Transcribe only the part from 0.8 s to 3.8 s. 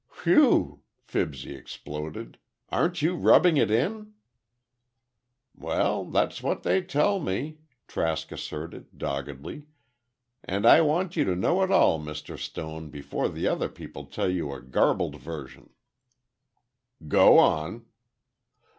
Fibsy exploded, "aren't you rubbing it